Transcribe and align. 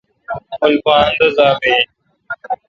مُل 0.61 0.73
پا 0.85 0.93
اندازا 1.05 1.47
می 1.61 1.69
این۔ 1.71 1.81